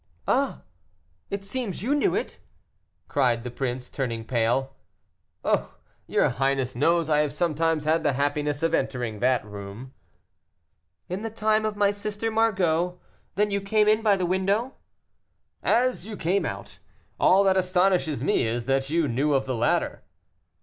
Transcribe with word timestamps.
"Ah! 0.27 0.63
it 1.29 1.45
seems 1.45 1.83
you 1.83 1.93
knew 1.93 2.15
it," 2.15 2.39
cried 3.07 3.43
the 3.43 3.51
prince, 3.51 3.87
turning 3.87 4.25
pale. 4.25 4.75
"Oh! 5.43 5.75
your 6.07 6.27
highness 6.29 6.75
knows 6.75 7.07
I 7.07 7.19
have 7.19 7.31
sometimes 7.31 7.83
had 7.83 8.01
the 8.01 8.13
happiness 8.13 8.63
of 8.63 8.73
entering 8.73 9.19
that 9.19 9.45
room." 9.45 9.93
"In 11.07 11.21
the 11.21 11.29
time 11.29 11.65
of 11.65 11.75
my 11.75 11.91
sister 11.91 12.31
Margot. 12.31 12.99
Then 13.35 13.51
you 13.51 13.61
came 13.61 13.87
in 13.87 14.01
by 14.01 14.15
the 14.15 14.25
window?" 14.25 14.73
"As 15.61 16.03
you 16.07 16.17
came 16.17 16.47
out. 16.47 16.79
All 17.19 17.43
that 17.43 17.55
astonishes 17.55 18.23
me 18.23 18.47
is, 18.47 18.65
that 18.65 18.89
you 18.89 19.07
knew 19.07 19.35
of 19.35 19.45
the 19.45 19.53
ladder." 19.55 20.01